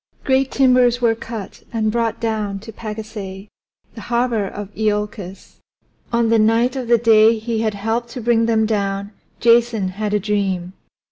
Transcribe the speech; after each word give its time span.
Great 0.23 0.49
timbers 0.49 0.99
were 0.99 1.13
cut 1.13 1.61
and 1.71 1.91
brought 1.91 2.19
down 2.19 2.57
to 2.57 2.71
Pagasae, 2.71 3.49
the 3.93 4.01
harbor 4.01 4.47
of 4.47 4.73
Iolcus. 4.75 5.57
On 6.11 6.29
the 6.29 6.39
night 6.39 6.75
of 6.75 6.87
the 6.87 6.97
day 6.97 7.37
he 7.37 7.61
had 7.61 7.75
helped 7.75 8.09
to 8.09 8.19
bring 8.21 8.47
them 8.47 8.65
down 8.65 9.11
Jason 9.39 9.89
had 9.89 10.15
a 10.15 10.19
dream. 10.19 10.73